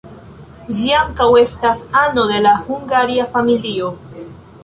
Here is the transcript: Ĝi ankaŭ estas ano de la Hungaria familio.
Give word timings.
Ĝi 0.77 0.87
ankaŭ 0.99 1.27
estas 1.41 1.83
ano 2.03 2.25
de 2.33 2.41
la 2.47 2.55
Hungaria 2.69 3.29
familio. 3.35 3.93